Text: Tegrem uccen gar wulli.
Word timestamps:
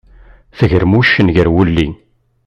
Tegrem 0.57 0.93
uccen 0.99 1.27
gar 1.35 1.49
wulli. 1.53 1.87